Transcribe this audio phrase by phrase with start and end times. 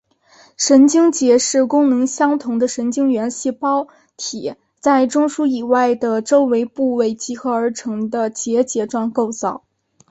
[0.57, 9.63] 神经节是功能相同的神经元细胞体在中枢以外的周围部位集合而成的结节状构造。